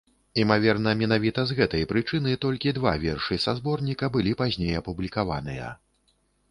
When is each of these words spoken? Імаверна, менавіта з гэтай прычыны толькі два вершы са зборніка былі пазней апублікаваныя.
Імаверна, 0.43 0.93
менавіта 1.01 1.43
з 1.49 1.57
гэтай 1.59 1.85
прычыны 1.93 2.33
толькі 2.47 2.73
два 2.81 2.95
вершы 3.05 3.41
са 3.45 3.57
зборніка 3.61 4.05
былі 4.19 4.37
пазней 4.43 4.73
апублікаваныя. 4.83 5.69